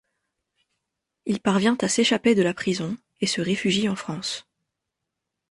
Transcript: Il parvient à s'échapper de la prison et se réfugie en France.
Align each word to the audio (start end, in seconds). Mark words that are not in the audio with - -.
Il 1.27 1.39
parvient 1.41 1.77
à 1.79 1.87
s'échapper 1.87 2.33
de 2.33 2.41
la 2.41 2.55
prison 2.55 2.97
et 3.19 3.27
se 3.27 3.39
réfugie 3.39 3.87
en 3.87 3.95
France. 3.95 4.47